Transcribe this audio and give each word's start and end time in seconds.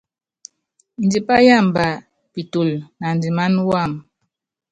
Ndipá 1.05 1.35
yámba 1.47 1.87
pitulu 2.33 2.75
naandimána 2.99 3.59
wam. 3.69 3.91